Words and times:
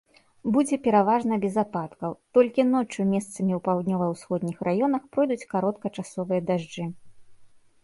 Будзе 0.53 0.77
пераважна 0.85 1.37
без 1.43 1.55
ападкаў, 1.63 2.11
толькі 2.37 2.65
ноччу 2.71 3.01
месцамі 3.13 3.51
ў 3.59 3.61
паўднёва-ўсходніх 3.69 4.57
раёнах 4.71 5.03
пройдуць 5.13 5.47
кароткачасовыя 5.55 6.41
дажджы. 6.51 6.85